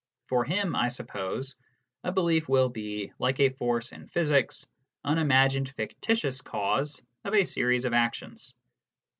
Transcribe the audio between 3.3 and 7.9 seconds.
a force in physics, an imagined fictitious cause of a series